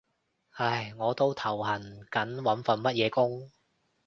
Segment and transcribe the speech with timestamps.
[0.53, 3.51] 唉，我都頭痕緊揾份乜嘢工